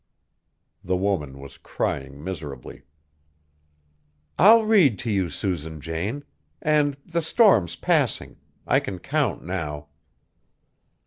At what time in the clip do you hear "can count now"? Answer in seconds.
8.79-9.89